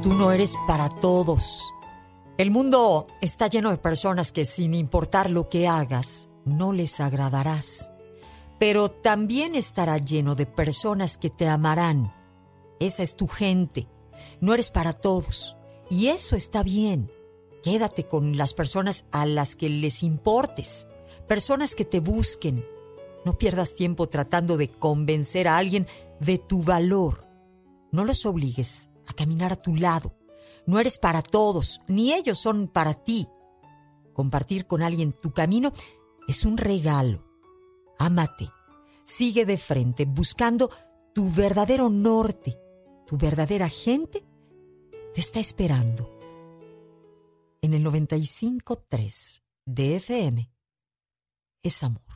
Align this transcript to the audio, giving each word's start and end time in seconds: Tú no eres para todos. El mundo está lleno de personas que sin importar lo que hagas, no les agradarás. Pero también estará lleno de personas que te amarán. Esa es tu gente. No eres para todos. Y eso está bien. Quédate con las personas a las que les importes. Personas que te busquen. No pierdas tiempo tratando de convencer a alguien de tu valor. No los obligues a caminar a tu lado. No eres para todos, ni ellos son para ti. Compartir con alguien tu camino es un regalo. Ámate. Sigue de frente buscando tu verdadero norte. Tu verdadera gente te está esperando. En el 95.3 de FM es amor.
Tú 0.00 0.14
no 0.14 0.30
eres 0.30 0.54
para 0.68 0.88
todos. 0.88 1.74
El 2.36 2.52
mundo 2.52 3.08
está 3.20 3.48
lleno 3.48 3.70
de 3.70 3.78
personas 3.78 4.30
que 4.30 4.44
sin 4.44 4.72
importar 4.72 5.28
lo 5.28 5.48
que 5.48 5.66
hagas, 5.66 6.28
no 6.44 6.72
les 6.72 7.00
agradarás. 7.00 7.90
Pero 8.60 8.92
también 8.92 9.56
estará 9.56 9.98
lleno 9.98 10.36
de 10.36 10.46
personas 10.46 11.18
que 11.18 11.30
te 11.30 11.48
amarán. 11.48 12.12
Esa 12.78 13.02
es 13.02 13.16
tu 13.16 13.26
gente. 13.26 13.88
No 14.40 14.54
eres 14.54 14.70
para 14.70 14.92
todos. 14.92 15.56
Y 15.90 16.06
eso 16.06 16.36
está 16.36 16.62
bien. 16.62 17.10
Quédate 17.64 18.04
con 18.04 18.36
las 18.36 18.54
personas 18.54 19.04
a 19.10 19.26
las 19.26 19.56
que 19.56 19.68
les 19.68 20.04
importes. 20.04 20.86
Personas 21.26 21.74
que 21.74 21.84
te 21.84 21.98
busquen. 21.98 22.64
No 23.24 23.36
pierdas 23.36 23.74
tiempo 23.74 24.08
tratando 24.08 24.58
de 24.58 24.70
convencer 24.70 25.48
a 25.48 25.56
alguien 25.56 25.88
de 26.20 26.38
tu 26.38 26.62
valor. 26.62 27.26
No 27.90 28.04
los 28.04 28.24
obligues 28.26 28.90
a 29.08 29.12
caminar 29.14 29.52
a 29.52 29.60
tu 29.60 29.74
lado. 29.74 30.14
No 30.66 30.78
eres 30.78 30.98
para 30.98 31.22
todos, 31.22 31.80
ni 31.88 32.12
ellos 32.12 32.38
son 32.38 32.68
para 32.68 32.94
ti. 32.94 33.26
Compartir 34.12 34.66
con 34.66 34.82
alguien 34.82 35.12
tu 35.12 35.32
camino 35.32 35.72
es 36.28 36.44
un 36.44 36.56
regalo. 36.56 37.24
Ámate. 37.98 38.50
Sigue 39.04 39.46
de 39.46 39.56
frente 39.56 40.04
buscando 40.04 40.70
tu 41.14 41.30
verdadero 41.30 41.88
norte. 41.88 42.58
Tu 43.06 43.16
verdadera 43.16 43.68
gente 43.68 44.24
te 45.14 45.20
está 45.20 45.40
esperando. 45.40 46.12
En 47.62 47.74
el 47.74 47.84
95.3 47.84 49.42
de 49.64 49.96
FM 49.96 50.52
es 51.62 51.82
amor. 51.82 52.07